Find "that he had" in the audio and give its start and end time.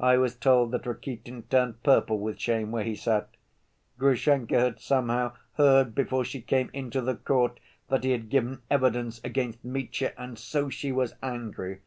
7.86-8.28